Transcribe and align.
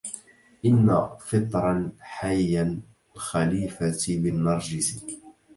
إن 0.65 1.09
فطرا 1.19 1.91
حيا 1.99 2.81
الخليفة 3.15 3.97
بالنرجس 4.21 5.05